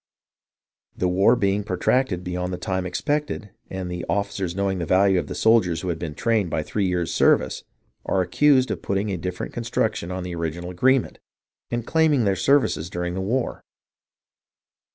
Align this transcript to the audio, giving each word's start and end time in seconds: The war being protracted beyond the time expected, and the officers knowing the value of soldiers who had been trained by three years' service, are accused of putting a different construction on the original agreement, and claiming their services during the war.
The 0.97 1.07
war 1.07 1.35
being 1.35 1.63
protracted 1.63 2.23
beyond 2.23 2.51
the 2.51 2.57
time 2.57 2.87
expected, 2.87 3.51
and 3.69 3.87
the 3.91 4.03
officers 4.09 4.55
knowing 4.55 4.79
the 4.79 4.85
value 4.87 5.19
of 5.19 5.37
soldiers 5.37 5.81
who 5.81 5.89
had 5.89 5.99
been 5.99 6.15
trained 6.15 6.49
by 6.49 6.63
three 6.63 6.87
years' 6.87 7.13
service, 7.13 7.63
are 8.07 8.21
accused 8.21 8.71
of 8.71 8.81
putting 8.81 9.11
a 9.11 9.17
different 9.17 9.53
construction 9.53 10.09
on 10.11 10.23
the 10.23 10.33
original 10.33 10.71
agreement, 10.71 11.19
and 11.69 11.85
claiming 11.85 12.23
their 12.25 12.35
services 12.35 12.89
during 12.89 13.13
the 13.13 13.21
war. 13.21 13.63